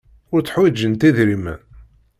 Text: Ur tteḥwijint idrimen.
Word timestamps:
Ur 0.33 0.39
tteḥwijint 0.41 1.07
idrimen. 1.09 1.59